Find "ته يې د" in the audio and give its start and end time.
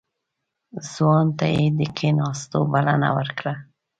1.37-1.79